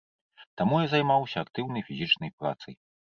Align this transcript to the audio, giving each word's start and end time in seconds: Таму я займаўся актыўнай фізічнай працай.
Таму 0.61 0.79
я 0.83 0.87
займаўся 0.93 1.37
актыўнай 1.45 1.85
фізічнай 1.91 2.31
працай. 2.41 2.73